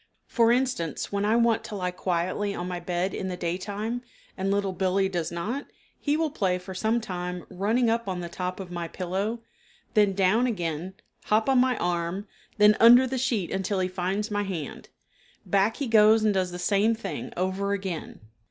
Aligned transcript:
For 0.25 0.51
instance, 0.51 1.11
when 1.11 1.25
I 1.25 1.35
want 1.35 1.63
to 1.65 1.75
lie 1.75 1.91
quietly 1.91 2.55
on 2.55 2.67
my 2.67 2.79
bed 2.79 3.13
in 3.13 3.27
the 3.27 3.37
day 3.37 3.55
time 3.55 4.01
and 4.35 4.49
Little 4.49 4.73
Billee 4.73 5.07
does 5.09 5.31
not, 5.31 5.67
he 5.99 6.17
will 6.17 6.31
play 6.31 6.57
for 6.57 6.73
some 6.73 6.99
time 6.99 7.45
running 7.51 7.87
up 7.87 8.07
on 8.07 8.19
the 8.19 8.27
top 8.27 8.59
of 8.59 8.71
my 8.71 8.87
pillow, 8.87 9.43
then 9.93 10.13
down 10.13 10.47
again, 10.47 10.95
hop 11.25 11.47
on 11.47 11.59
my 11.59 11.77
arm, 11.77 12.27
then 12.57 12.75
under 12.79 13.05
the 13.05 13.19
sheet 13.19 13.51
until 13.51 13.79
he 13.79 13.87
finds 13.87 14.31
my 14.31 14.41
hand; 14.41 14.89
back 15.45 15.75
he 15.77 15.85
goes 15.85 16.23
and 16.23 16.33
does 16.33 16.49
the 16.49 16.57
same 16.57 16.95
thing 16.95 17.31
over 17.37 17.71
again. 17.73 18.21